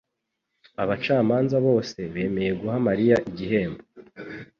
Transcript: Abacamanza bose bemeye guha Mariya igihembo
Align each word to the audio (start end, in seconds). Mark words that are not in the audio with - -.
Abacamanza 0.83 1.55
bose 1.67 1.97
bemeye 2.13 2.51
guha 2.59 2.77
Mariya 2.87 3.17
igihembo 3.29 3.83